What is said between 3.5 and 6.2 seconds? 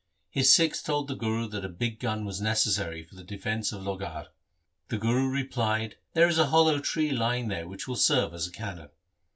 of Lohgarh. The Guru replied,'